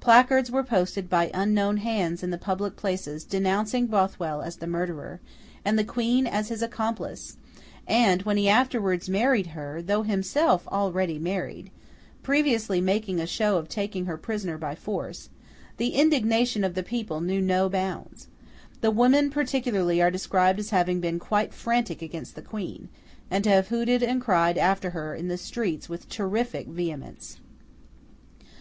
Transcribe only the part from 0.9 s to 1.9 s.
by unknown